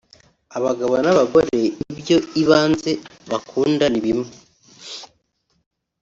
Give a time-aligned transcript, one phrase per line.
[0.57, 1.57] Abagabo n’abagore
[1.91, 2.91] ibyo ibanze
[3.31, 4.29] bakunda ni bimwe